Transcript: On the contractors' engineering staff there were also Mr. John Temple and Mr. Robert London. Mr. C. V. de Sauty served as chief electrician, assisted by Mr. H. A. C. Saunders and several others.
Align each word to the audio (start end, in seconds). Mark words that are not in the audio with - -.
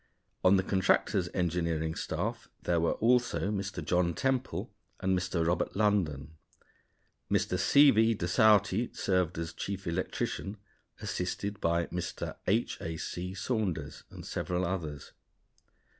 On 0.43 0.55
the 0.57 0.63
contractors' 0.63 1.29
engineering 1.31 1.93
staff 1.93 2.47
there 2.63 2.79
were 2.79 2.93
also 2.93 3.51
Mr. 3.51 3.85
John 3.85 4.15
Temple 4.15 4.73
and 4.99 5.15
Mr. 5.15 5.45
Robert 5.45 5.75
London. 5.75 6.37
Mr. 7.29 7.59
C. 7.59 7.91
V. 7.91 8.15
de 8.15 8.27
Sauty 8.27 8.89
served 8.93 9.37
as 9.37 9.53
chief 9.53 9.85
electrician, 9.85 10.57
assisted 11.01 11.61
by 11.61 11.85
Mr. 11.85 12.35
H. 12.47 12.81
A. 12.81 12.97
C. 12.97 13.35
Saunders 13.35 14.03
and 14.09 14.25
several 14.25 14.65
others. 14.65 15.11